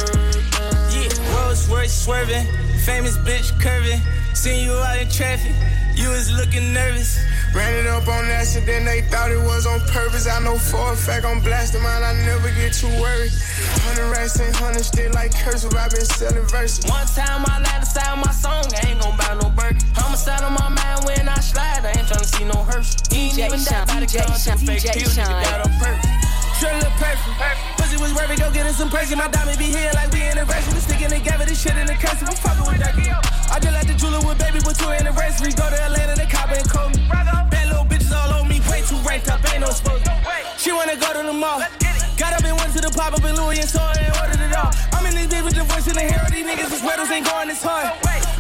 Yeah, 0.93 1.13
Rolls 1.33 1.69
Royce 1.69 1.97
swerving, 2.05 2.47
famous 2.85 3.17
bitch 3.19 3.59
curving. 3.61 4.01
Seen 4.35 4.65
you 4.65 4.73
out 4.73 5.01
in 5.01 5.09
traffic, 5.11 5.55
you 5.95 6.09
was 6.11 6.31
looking 6.31 6.73
nervous. 6.73 7.28
Ran 7.55 7.75
it 7.75 7.87
up 7.87 8.07
on 8.09 8.25
accident, 8.27 8.85
they 8.85 9.03
thought 9.03 9.31
it 9.31 9.41
was 9.41 9.67
on 9.67 9.81
purpose. 9.89 10.27
I 10.27 10.43
know 10.43 10.59
for 10.59 10.93
a 10.93 10.97
fact 10.97 11.25
I'm 11.25 11.41
blasting 11.41 11.83
mine, 11.83 12.03
I 12.03 12.13
never 12.25 12.51
get 12.53 12.73
too 12.73 12.89
worried. 13.01 13.33
Hundred 13.85 14.11
racks 14.11 14.39
and 14.39 14.55
hundred 14.57 14.85
still 14.85 15.13
like 15.13 15.35
cursive, 15.35 15.75
i 15.75 15.89
been 15.89 16.05
selling 16.05 16.47
verses. 16.49 16.85
One 16.91 17.07
time 17.07 17.45
I 17.47 17.61
lied 17.61 17.81
inside 17.81 18.17
my 18.17 18.33
song, 18.33 18.65
I 18.75 18.89
ain't 18.89 19.01
gon' 19.01 19.17
buy 19.17 19.39
no 19.41 19.51
burger. 19.51 19.79
Homicide 19.95 20.43
on 20.43 20.55
my 20.55 20.69
mind 20.69 21.05
when 21.05 21.29
I 21.29 21.41
slide, 21.41 21.85
I 21.85 21.99
ain't 21.99 22.09
tryna 22.09 22.25
see 22.25 22.45
no 22.45 22.63
hearse. 22.63 22.97
He 23.11 23.29
ain't 23.29 23.39
even 23.39 23.61
that 23.65 23.89
by 23.89 24.01
the 24.01 24.07
DJ 24.07 24.27
Shine, 24.45 24.59
fake 24.59 24.83
DJ 24.83 24.93
pills, 24.99 26.18
Sure 26.59 26.75
look 26.83 26.91
perfect. 26.99 27.39
Pussy 27.79 27.95
was 28.03 28.11
worth 28.19 28.35
it, 28.35 28.43
go 28.43 28.51
get 28.51 28.67
us 28.67 28.83
some 28.83 28.91
perky. 28.91 29.15
My 29.15 29.31
diamond 29.31 29.63
be 29.63 29.71
here 29.71 29.95
like 29.95 30.11
we 30.11 30.27
in 30.27 30.35
a 30.35 30.43
anniversary. 30.43 30.75
We 30.75 30.81
sticking 30.83 31.15
together, 31.15 31.47
this 31.47 31.63
shit 31.63 31.79
in 31.79 31.87
the 31.87 31.95
curse. 31.95 32.19
We 32.19 32.35
fucking 32.35 32.67
with 32.67 32.83
that 32.83 32.99
girl. 32.99 33.23
I 33.55 33.63
just 33.63 33.75
like 33.79 33.87
the 33.87 33.95
jeweler 33.95 34.19
with 34.27 34.43
baby 34.43 34.59
with 34.67 34.75
two 34.75 34.91
anniversary. 34.91 35.55
Go 35.55 35.71
to 35.71 35.79
Atlanta, 35.79 36.19
the 36.19 36.27
cop 36.27 36.51
and 36.51 36.67
call 36.67 36.91
me. 36.91 36.99
Bad 37.07 37.71
little 37.71 37.87
bitches 37.87 38.11
all 38.11 38.43
on 38.43 38.51
me, 38.51 38.59
way 38.67 38.83
too 38.83 38.99
ranked 39.07 39.31
up, 39.31 39.39
ain't 39.55 39.63
no 39.63 39.71
supposed 39.71 40.03
She 40.59 40.75
wanna 40.75 40.99
go 40.99 41.07
to 41.15 41.23
the 41.23 41.33
mall. 41.33 41.63
Got 42.19 42.35
up 42.35 42.43
and 42.43 42.59
went 42.59 42.75
to 42.75 42.83
the 42.83 42.91
pop 42.91 43.15
up 43.15 43.23
in 43.23 43.39
Louis 43.39 43.63
and 43.63 43.71
saw 43.71 43.95
it 43.95 44.03
and 44.03 44.11
ordered 44.19 44.43
it 44.43 44.51
all. 44.59 44.75
I'm 44.99 45.07
in 45.07 45.15
this 45.15 45.31
bitch 45.31 45.47
with 45.47 45.55
the 45.55 45.63
voice 45.63 45.87
in 45.87 45.95
the 45.95 46.11
hair. 46.11 46.27
of 46.27 46.35
These 46.35 46.43
niggas, 46.43 46.75
these 46.75 46.83
riddles 46.83 47.11
ain't 47.15 47.23
going 47.23 47.55
this 47.55 47.63
hard. 47.63 47.87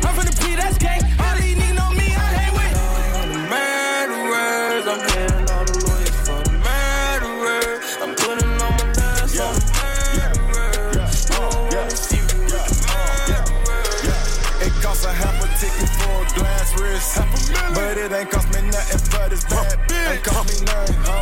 I'm 0.02 0.10
from 0.18 0.26
the 0.26 0.34
P, 0.42 0.58
that's 0.58 0.74
gang. 0.74 1.06
All 1.22 1.38
these 1.38 1.54
niggas 1.54 1.78
know 1.78 1.94
me, 1.94 2.10
I 2.18 2.26
hang 2.34 2.50
with. 2.58 2.74
Murderers, 3.46 4.86
I'm 4.90 4.98
paying 5.06 5.37
glass 16.98 17.18
wrist. 17.18 17.74
But 17.74 17.98
it 17.98 18.12
ain't 18.12 18.30
cost 18.30 18.48
me 18.54 18.60
nothing 18.68 18.98
for 19.10 19.28
this 19.28 19.44
bad. 19.44 19.78
bitch. 19.88 20.12
Ain't 20.12 20.24
cost 20.24 20.48
me 20.48 20.66
nothing, 20.66 20.96
ho. 21.06 21.18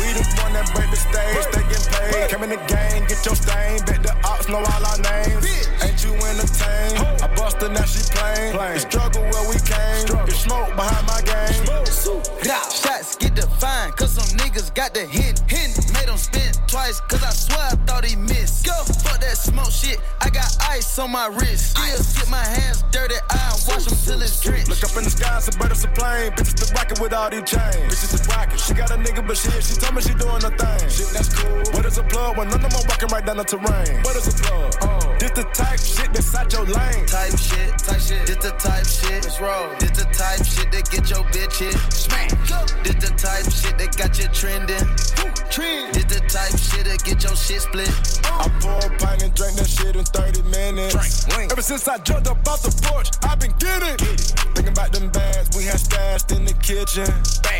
We 0.00 0.06
the 0.12 0.24
one 0.42 0.52
that 0.52 0.70
break 0.74 0.90
the 0.90 0.96
stage, 0.96 1.46
they 1.52 1.64
get 1.68 1.84
paid. 1.92 2.30
Come 2.30 2.42
in 2.44 2.50
the 2.50 2.62
game, 2.66 3.04
get 3.06 3.24
your 3.24 3.36
stain. 3.36 3.84
Bet 3.84 4.02
the 4.02 4.14
ops 4.24 4.48
know 4.48 4.58
all 4.58 4.84
our 4.84 4.98
names. 4.98 5.44
Ain't 5.82 6.00
you 6.04 6.12
entertained? 6.14 6.98
I 7.22 7.28
busted, 7.36 7.72
now 7.72 7.84
she 7.84 8.02
plain. 8.12 8.52
The 8.56 8.80
struggle 8.80 9.22
where 9.22 9.48
we 9.48 9.56
came. 9.62 10.26
Get 10.26 10.36
smoke 10.36 10.74
behind 10.76 11.06
my 11.06 11.20
game. 11.22 11.82
Shots 12.42 13.16
get 13.16 13.34
defined, 13.34 13.96
cause 13.96 14.12
some 14.12 14.36
niggas 14.38 14.74
got 14.74 14.94
the 14.94 15.06
hint. 15.06 15.40
hint. 15.50 15.76
Made 15.94 16.08
him 16.08 16.16
spin 16.16 16.52
twice, 16.66 17.00
cause 17.00 17.22
I 17.22 17.30
swear 17.30 17.68
I 17.72 17.76
thought 17.86 18.04
he 18.04 18.16
missed. 18.16 18.66
Go, 18.66 18.74
fuck 19.04 19.20
that 19.20 19.36
smoke 19.36 19.70
shit. 19.70 19.98
Ice 20.72 20.98
on 20.98 21.10
my 21.12 21.26
wrist. 21.26 21.76
Still 21.76 22.00
get 22.16 22.30
my 22.30 22.40
hands 22.40 22.82
dirty, 22.90 23.16
I 23.28 23.52
wash 23.68 23.84
them 23.84 23.98
till 24.06 24.22
it's 24.22 24.40
drenched. 24.40 24.70
Look 24.70 24.82
up 24.82 24.96
in 24.96 25.04
the 25.04 25.10
sky, 25.10 25.38
some 25.40 25.60
bird 25.60 25.70
it's 25.70 25.84
a 25.84 25.88
plane. 25.88 26.32
Bitches 26.32 26.56
the 26.56 26.72
rocket 26.72 26.98
with 26.98 27.12
all 27.12 27.28
these 27.28 27.44
chains. 27.44 27.92
Bitches 27.92 28.14
is 28.16 28.24
rockin'. 28.28 28.56
She 28.56 28.72
got 28.72 28.90
a 28.90 28.96
nigga, 28.96 29.20
but 29.20 29.36
shit, 29.36 29.60
she 29.62 29.76
told 29.76 29.94
me 29.94 30.00
she 30.00 30.14
doing 30.16 30.40
her 30.40 30.54
thing. 30.56 30.88
Shit, 30.88 31.12
that's 31.12 31.28
cool. 31.28 31.60
What 31.76 31.84
is 31.84 31.98
a 31.98 32.04
plug 32.04 32.38
when 32.38 32.48
none 32.48 32.64
of 32.64 32.72
them 32.72 32.84
walking 32.88 33.08
right 33.12 33.20
down 33.20 33.36
the 33.36 33.44
terrain? 33.44 34.00
What 34.00 34.16
is 34.16 34.32
a 34.32 34.34
plug? 34.40 34.72
Oh. 34.80 35.16
This 35.20 35.32
the 35.36 35.44
type 35.52 35.76
shit 35.78 36.08
that's 36.08 36.34
out 36.34 36.48
your 36.48 36.64
lane. 36.64 37.04
Type 37.04 37.36
shit, 37.36 37.76
type 37.76 38.00
shit. 38.00 38.24
This 38.24 38.40
the 38.40 38.56
type 38.56 38.88
shit. 38.88 39.28
Let's 39.28 39.40
roll. 39.44 39.68
This 39.76 39.92
the 39.92 40.08
type 40.08 40.40
shit 40.40 40.72
that 40.72 40.88
get 40.88 41.04
your 41.12 41.24
bitch 41.36 41.60
hit. 41.60 41.76
Smack. 41.92 42.32
This 42.80 42.96
the 42.96 43.12
type 43.20 43.44
shit 43.52 43.76
that 43.76 43.92
got 44.00 44.16
you 44.16 44.24
trending. 44.32 44.88
Trend. 45.52 45.92
This 45.92 46.08
the 46.08 46.20
type 46.32 46.56
shit 46.56 46.88
that 46.88 47.04
get 47.04 47.20
your 47.22 47.36
shit 47.36 47.60
split. 47.60 47.92
I 48.24 48.48
pour 48.64 48.80
a 48.80 48.90
pint 48.96 49.22
and 49.22 49.34
drink 49.36 49.60
that 49.60 49.68
shit 49.68 49.96
in 49.96 50.04
30 50.04 50.42
minutes. 50.48 50.61
Ever 50.62 51.60
since 51.60 51.88
I 51.88 51.98
jumped 51.98 52.28
up 52.28 52.38
off 52.46 52.62
the 52.62 52.70
porch, 52.86 53.10
I've 53.22 53.40
been 53.40 53.52
getting. 53.58 53.96
Thinking 54.54 54.68
about 54.68 54.92
them 54.92 55.10
bags 55.10 55.56
we 55.56 55.64
had 55.64 55.80
stashed 55.80 56.30
in 56.30 56.44
the 56.44 56.54
kitchen. 56.62 57.10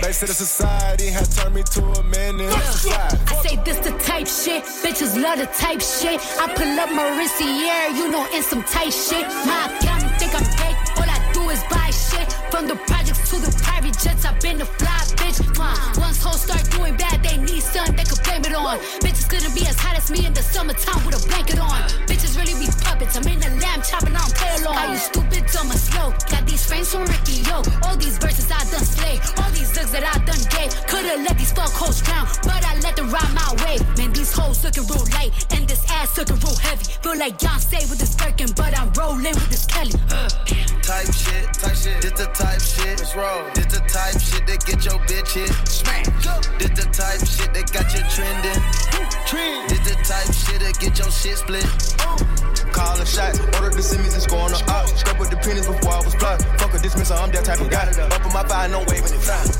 They 0.00 0.12
said 0.12 0.28
the 0.28 0.34
society 0.34 1.08
had 1.08 1.28
turned 1.32 1.54
me 1.54 1.62
to 1.62 1.82
a 1.82 2.02
menace. 2.04 2.86
I 2.86 3.42
say 3.42 3.56
this 3.64 3.78
the 3.78 3.90
type 3.98 4.28
shit, 4.28 4.62
bitches 4.86 5.20
love 5.20 5.38
the 5.38 5.46
type 5.46 5.82
shit. 5.82 6.20
I 6.38 6.46
pull 6.54 6.78
up 6.78 6.90
my 6.92 7.02
Mauricio, 7.10 7.96
you 7.96 8.08
know, 8.08 8.24
in 8.32 8.42
some 8.42 8.62
tight 8.62 8.94
shit. 8.94 9.26
My 9.46 9.66
accountant 9.66 10.18
think 10.20 10.34
I'm 10.34 10.61
like 37.22 37.38
Beyonce 37.38 37.88
with 37.88 38.00
this 38.00 38.16
Birkin, 38.16 38.50
but 38.56 38.76
I'm 38.76 38.90
rolling 38.98 39.34
with 39.38 39.48
this 39.48 39.64
Kelly. 39.64 39.94
Uh. 40.10 40.28
Type 40.82 41.06
shit, 41.14 41.46
type 41.54 41.76
shit. 41.78 42.02
This 42.02 42.10
the 42.18 42.26
type 42.34 42.58
shit. 42.58 42.98
Let's 42.98 43.14
roll. 43.14 43.46
This 43.54 43.66
the 43.70 43.78
type 43.86 44.18
shit 44.18 44.42
that 44.50 44.66
get 44.66 44.82
your 44.82 44.98
bitch 45.06 45.30
hit. 45.30 45.54
Smack. 45.70 46.02
This 46.58 46.74
the 46.74 46.82
type 46.90 47.22
shit 47.22 47.54
that 47.54 47.70
got 47.70 47.86
you 47.94 48.02
trending. 48.10 48.58
Trend. 49.30 49.70
This 49.70 49.86
the 49.86 49.94
type 50.02 50.34
shit 50.34 50.66
that 50.66 50.74
get 50.82 50.98
your 50.98 51.12
shit 51.14 51.38
split. 51.38 51.62
Calling 52.72 53.06
shots, 53.06 53.38
order 53.60 53.70
the 53.70 53.82
Simmons 53.82 54.14
and 54.14 54.22
scoring 54.22 54.54
on 54.54 54.62
ops. 54.66 54.98
Scrap 54.98 55.20
with 55.20 55.30
the 55.30 55.36
pennies 55.36 55.66
before 55.68 55.92
I 55.92 56.00
was 56.02 56.16
plot. 56.16 56.42
Fuck 56.58 56.74
a 56.74 56.78
dismissal, 56.82 57.18
I'm 57.18 57.30
that 57.30 57.44
type 57.44 57.60
of 57.60 57.70
guy. 57.70 57.86
Up 57.86 58.26
on 58.26 58.32
my 58.32 58.42
fire, 58.48 58.66
no 58.66 58.80
waving 58.88 59.12
it. 59.12 59.22
Take 59.22 59.51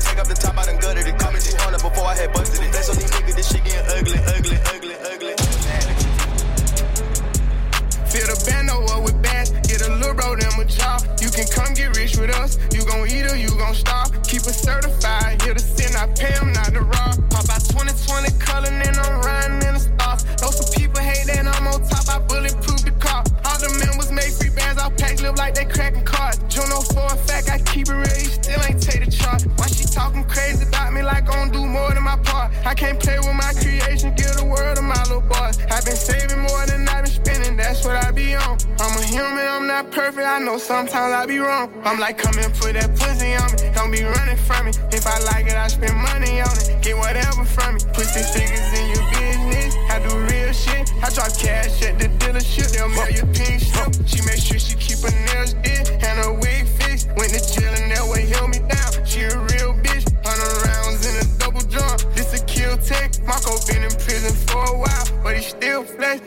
I'm 41.85 41.99
like, 41.99 42.17
come 42.17 42.37
and 42.39 42.53
put 42.55 42.73
that 42.73 42.95
pussy 42.95 43.35
on 43.35 43.51
me, 43.51 43.69
don't 43.75 43.91
be 43.91 44.03
running 44.03 44.37
from 44.37 44.67
me. 44.67 44.71
If 44.91 45.05
I 45.05 45.19
like 45.19 45.47
it, 45.47 45.57
I 45.57 45.67
spend 45.67 45.95
money 45.97 46.39
on 46.39 46.55
it, 46.63 46.81
get 46.81 46.97
whatever 46.97 47.43
from 47.43 47.75
me. 47.75 47.81
Put 47.93 48.07
six 48.07 48.31
figures 48.31 48.71
in 48.71 48.87
your 48.95 49.03
business, 49.11 49.75
I 49.91 49.99
do 49.99 50.15
real 50.31 50.53
shit. 50.53 50.89
I 51.03 51.09
drop 51.11 51.35
cash 51.37 51.83
at 51.83 51.99
the 51.99 52.07
dealership, 52.23 52.71
they'll 52.71 52.87
mail 52.87 53.11
you 53.11 53.25
pink 53.35 53.59
slip. 53.59 53.91
She 54.07 54.23
make 54.23 54.39
sure 54.39 54.59
she 54.59 54.75
keep 54.77 54.99
her 55.03 55.11
nails 55.11 55.55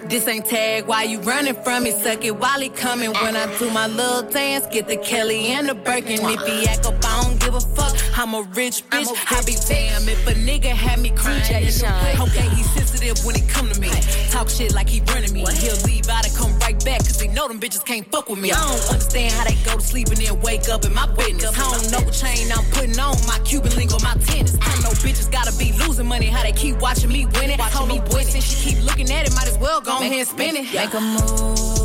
This 0.09 0.29
ain't 0.29 0.47
tag, 0.47 0.87
why 0.87 1.03
you 1.03 1.19
running 1.21 1.55
from 1.65 1.83
me? 1.83 1.91
Suck 1.91 2.25
it 2.25 2.31
while 2.31 2.61
he 2.61 2.69
coming. 2.69 3.13
When 3.13 3.35
I 3.35 3.59
do 3.59 3.69
my 3.71 3.89
little 3.89 4.23
dance, 4.23 4.65
get 4.67 4.87
the 4.87 4.97
Kelly 4.97 5.49
and 5.49 5.69
the 5.69 5.75
Birkin. 5.75 6.21
If 6.23 6.47
he 6.47 6.67
act 6.69 6.87
up, 6.87 6.95
I 7.05 7.23
don't 7.23 7.41
give 7.41 7.55
a 7.55 7.61
fuck. 7.61 8.06
I'm 8.19 8.33
a 8.33 8.43
rich 8.57 8.83
bitch. 8.89 9.13
I 9.31 9.45
be 9.45 9.55
damn 9.69 10.09
if 10.09 10.27
a 10.27 10.33
nigga 10.33 10.73
had 10.73 11.01
me 11.01 11.11
crying. 11.11 11.43
Okay, 11.43 12.49
he's 12.57 12.71
sensitive 12.71 13.23
when 13.27 13.35
he 13.35 13.43
come 13.43 13.69
to 13.69 13.79
me. 13.79 13.91
Talk 14.31 14.49
shit 14.49 14.73
like 14.73 14.89
he 14.89 15.01
running 15.13 15.35
me. 15.35 15.45
He'll 15.53 15.77
leave 15.85 16.09
out 16.09 16.25
and 16.27 16.35
come 16.35 16.59
right 16.61 16.83
back, 16.83 17.01
cause 17.01 17.21
he 17.21 17.29
know 17.29 17.47
them 17.47 17.61
bitches 17.61 17.85
can't 17.85 18.11
fuck 18.11 18.31
with 18.31 18.39
me. 18.39 18.53
I 18.53 18.55
don't 18.57 18.91
understand 18.91 19.35
how 19.35 19.45
they 19.45 19.55
go 19.65 19.75
to 19.77 19.83
sleep 19.83 20.09
and 20.09 20.17
then 20.17 20.41
wake 20.41 20.67
up 20.71 20.87
in 20.87 20.95
my 20.95 21.07
business. 21.13 21.53
I 21.59 21.71
don't 21.71 21.91
know 21.93 22.01
what 22.07 22.15
chain 22.15 22.51
I'm 22.51 22.65
putting 22.73 22.99
on, 22.99 23.17
my 23.27 23.39
Cuban 23.45 23.77
link 23.77 23.93
on 23.93 24.03
my 24.03 24.15
tennis. 24.25 24.57
I 24.63 24.81
know 24.81 24.97
bitches 25.05 25.31
gotta 25.31 25.53
be 25.59 25.73
losing 25.73 26.07
money, 26.07 26.27
how 26.27 26.43
they 26.43 26.53
keep 26.53 26.81
watching 26.81 27.13
me 27.13 27.27
win 27.27 27.51
it. 27.51 27.59
Watching 27.59 27.89
me 27.89 28.01
win 28.13 28.29
it. 28.29 28.43
She 28.43 28.71
keep 28.71 28.83
looking 28.83 29.11
at 29.11 29.27
it, 29.27 29.35
might 29.35 29.47
as 29.47 29.59
well 29.59 29.83
go 29.83 29.99
ahead 29.99 30.13
and 30.13 30.27
spin 30.27 30.57
it. 30.57 30.73
Make 30.73 30.95
a 30.95 31.01
move. 31.01 31.77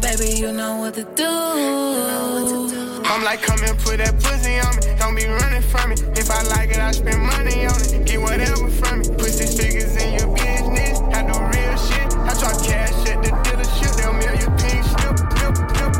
Baby, 0.00 0.40
you 0.40 0.52
know 0.52 0.78
what 0.78 0.94
to 0.94 1.04
do. 1.04 2.71
I'm 3.12 3.22
like, 3.22 3.42
come 3.42 3.62
and 3.62 3.78
put 3.78 3.98
that 3.98 4.16
pussy 4.24 4.56
on 4.56 4.72
me. 4.80 4.96
Don't 4.98 5.14
be 5.14 5.26
running 5.26 5.60
from 5.60 5.90
me. 5.90 5.96
If 6.16 6.30
I 6.30 6.40
like 6.48 6.70
it, 6.70 6.78
I 6.78 6.92
spend 6.92 7.20
money 7.20 7.66
on 7.66 7.76
it. 7.84 8.06
Get 8.06 8.18
whatever 8.18 8.70
from 8.70 9.00
me. 9.00 9.08
Put 9.20 9.28
six 9.28 9.52
figures 9.54 9.94
in 10.00 10.14
your 10.16 10.32
business. 10.32 10.98
I 11.12 11.20
do 11.20 11.36
real 11.36 11.76
shit. 11.76 12.08
I 12.24 12.32
talk 12.32 12.56
cash 12.64 13.04
at 13.12 13.20
the 13.20 13.28
dealership. 13.44 13.92
They'll 14.00 14.16
mail 14.16 14.32
you 14.32 14.48
pink 14.56 14.80
slip. 14.88 15.12
Flip, 15.28 15.52
flip, 15.76 15.92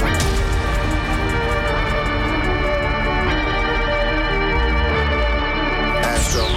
flip. 0.00 0.16
Astro. 6.08 6.48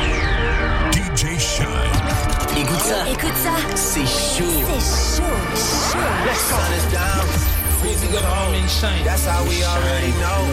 DJ 0.95 1.35
Shine. 1.37 1.91
Écoute 2.55 2.79
ça. 2.87 3.03
Écoute 3.05 3.35
ça. 3.35 3.55
C'est 3.75 4.07
chaud. 4.07 4.63
C'est 4.79 5.27
chaud, 5.91 6.07
chaud. 6.95 7.38
Sun 7.99 8.55
is 8.55 8.81
down. 8.81 9.03
That's 9.03 9.25
how 9.25 9.43
we 9.43 9.61
already 9.63 10.11
know 10.23 10.47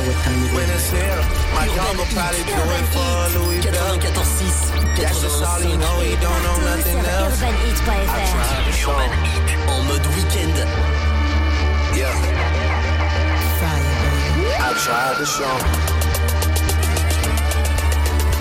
when 0.51 0.67
it's 0.67 0.91
here. 0.91 1.23
My 1.55 1.67
dog 1.79 1.97
will 1.97 2.11
probably 2.11 2.43
do 2.43 2.59
it 2.59 2.87
for 2.91 3.39
Louis 3.39 3.63
Bell. 3.63 3.99
94.6. 4.03 4.99
That's 4.99 5.23
just 5.23 5.43
all 5.45 5.61
he 5.61 5.77
know. 5.77 6.01
He 6.01 6.17
don't 6.19 6.43
know 6.43 6.59
nothing 6.67 6.99
else. 6.99 7.39
Urban 7.39 7.55
Eats 7.71 7.81
by 7.87 8.03
I 8.03 8.27
tried 8.27 8.67
the 8.67 8.73
show. 8.73 8.99
Urban 8.99 9.15
Heat 9.23 9.47
en 9.47 9.87
mode 9.87 10.07
week-end. 10.19 10.59
Yeah. 11.95 12.11
I 14.59 14.75
tried 14.75 15.17
to 15.19 15.27
show. 15.27 15.55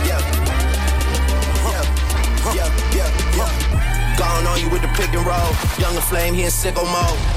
Yeah. 0.09 0.21
Yeah. 1.69 1.85
Yeah. 2.55 2.69
Yeah. 2.95 3.09
Yeah. 3.37 4.17
Gone 4.17 4.47
on 4.47 4.59
you 4.59 4.69
with 4.69 4.81
the 4.81 4.89
pick 4.97 5.13
and 5.13 5.25
roll. 5.25 5.53
Younger 5.77 6.01
flame, 6.01 6.33
he 6.33 6.43
in 6.43 6.49
sicko 6.49 6.83
mode. 6.83 7.34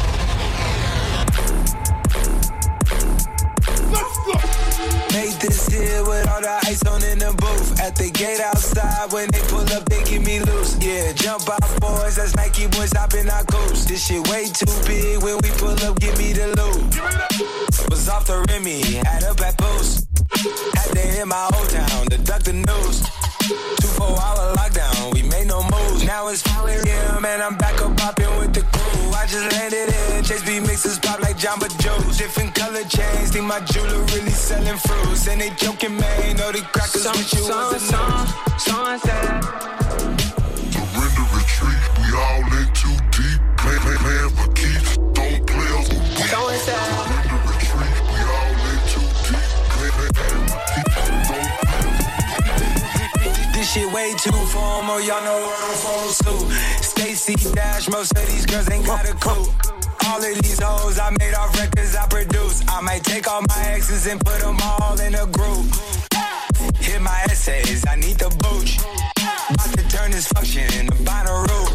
At 7.89 7.97
the 7.97 8.11
gate 8.11 8.39
outside, 8.41 9.11
when 9.15 9.31
they 9.33 9.41
pull 9.49 9.65
up, 9.73 9.89
they 9.89 10.05
give 10.05 10.23
me 10.23 10.41
loose. 10.41 10.77
Yeah, 10.77 11.11
jump 11.15 11.49
out, 11.49 11.81
boys. 11.81 12.17
That's 12.17 12.37
Nike 12.37 12.67
boys 12.67 12.93
hopping 12.93 13.31
our 13.31 13.43
coast. 13.45 13.89
This 13.89 14.05
shit 14.05 14.29
way 14.29 14.45
too 14.45 14.69
big. 14.85 15.23
When 15.23 15.39
we 15.41 15.49
pull 15.57 15.73
up, 15.73 15.99
give 15.99 16.13
me 16.19 16.35
the 16.35 16.49
loot. 16.53 16.85
Was 17.89 18.11
off 18.11 18.27
the 18.27 18.45
Remy, 18.53 19.01
had 19.09 19.23
a 19.23 19.33
back 19.33 19.57
boost. 19.57 20.05
Had 20.77 20.93
to 20.93 21.01
hit 21.01 21.27
my 21.27 21.49
old 21.57 21.71
town 21.71 22.05
to 22.13 22.19
duck 22.19 22.43
the 22.43 22.53
news. 22.53 23.09
Two 23.81 23.89
four 23.97 24.21
hour 24.21 24.53
lockdown, 24.61 25.15
we 25.15 25.23
made 25.23 25.47
no 25.47 25.63
moves. 25.63 26.05
Now 26.05 26.29
it's 26.29 26.43
4 26.43 26.69
a.m. 26.69 27.25
and 27.25 27.43
I'm 27.43 27.57
back 27.57 27.78
just 29.29 29.53
landed 29.53 29.93
in, 29.93 30.25
Chase 30.25 30.43
B 30.43 30.59
mixes 30.61 30.99
pop 30.99 31.21
like 31.21 31.37
Jamba 31.37 31.69
Joe's. 31.81 32.17
Different 32.17 32.55
color 32.55 32.83
chains, 32.85 33.31
think 33.31 33.45
my 33.45 33.61
jeweler 33.61 34.01
really 34.15 34.31
selling 34.31 34.79
fruits. 34.79 35.29
And 35.29 35.39
they 35.41 35.51
joking, 35.51 35.97
man, 35.97 36.37
know 36.37 36.51
the 36.51 36.63
crackers 36.73 37.05
with 37.05 37.35
you 37.35 37.43
was 37.45 37.73
a 37.73 37.79
news. 37.79 37.91
Surrender 38.57 38.97
retreat. 41.37 41.77
We 42.01 42.09
all 42.17 42.41
in 42.57 42.73
too 42.73 42.97
deep. 43.13 43.37
Play, 43.61 43.77
play, 43.85 44.01
playing 44.01 44.33
for 44.33 44.49
keeps. 44.57 44.97
Don't 44.97 45.45
play 45.45 45.69
us 45.77 45.93
with. 45.93 46.65
Surrender 46.65 47.37
retreat. 47.53 47.97
We 48.09 48.21
all 48.33 48.57
in 48.73 48.81
too 48.89 49.05
deep. 49.29 49.45
Play, 49.77 49.91
play, 49.93 50.09
playing 50.17 50.49
for 50.49 50.61
keeps. 50.73 50.97
Don't 50.97 51.13
This 53.53 53.69
shit 53.73 53.93
way 53.93 54.15
too 54.17 54.33
formal, 54.33 55.01
y'all 55.01 55.23
know 55.23 55.39
what 55.45 55.65
I'm 55.65 55.75
supposed 55.77 56.25
to. 56.25 56.33
Stacy 57.19 57.53
Dash, 57.53 57.89
most 57.89 58.17
of 58.17 58.25
these 58.29 58.47
girls 58.47 58.71
ain't 58.71 58.87
got 58.87 59.05
a 59.05 59.13
clue. 59.15 59.53
All 60.07 60.23
of 60.23 60.43
these 60.43 60.61
hoes 60.63 61.01
I 61.01 61.11
made 61.19 61.35
off 61.35 61.53
records 61.59 61.97
I 61.97 62.07
produce. 62.07 62.63
I 62.69 62.81
might 62.81 63.03
take 63.03 63.27
all 63.29 63.43
my 63.43 63.65
exes 63.67 64.07
and 64.07 64.25
put 64.25 64.41
them 64.41 64.57
all 64.63 64.99
in 65.01 65.17
a 65.17 65.27
group. 65.27 65.67
Hit 66.79 67.03
my 67.03 67.21
essays, 67.25 67.85
I 67.89 67.97
need 67.97 68.19
the 68.19 68.31
booch. 68.39 68.79
About 69.51 69.77
to 69.77 69.89
turn 69.89 70.13
this 70.13 70.29
function 70.29 70.63
into 70.79 70.95
Bonnaroo. 71.03 71.67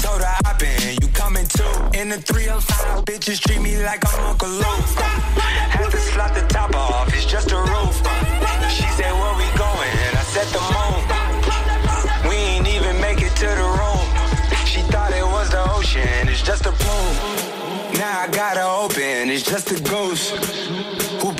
Told 0.00 0.20
her 0.22 0.36
hop 0.46 0.62
in, 0.62 0.98
you 1.02 1.08
coming 1.08 1.46
too. 1.46 1.74
In 1.92 2.08
the 2.08 2.18
305, 2.22 3.04
bitches 3.04 3.40
treat 3.40 3.60
me 3.60 3.76
like 3.82 4.06
I'm 4.06 4.30
Uncle 4.30 4.48
Luke. 4.48 4.86
Had 5.74 5.90
to 5.90 5.98
slot 5.98 6.34
the 6.34 6.46
top 6.46 6.74
off, 6.76 7.12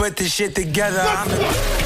put 0.03 0.17
this 0.17 0.35
shit 0.35 0.53
together? 0.53 1.82